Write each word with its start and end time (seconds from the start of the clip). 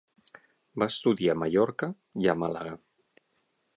Va 0.83 0.87
estudiar 0.93 1.35
a 1.37 1.39
Mallorca 1.41 1.91
i 2.25 2.31
a 2.33 2.35
Màlaga. 2.45 2.73